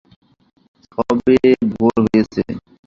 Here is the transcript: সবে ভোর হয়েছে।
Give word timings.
সবে 0.91 1.37
ভোর 1.71 1.95
হয়েছে। 2.03 2.41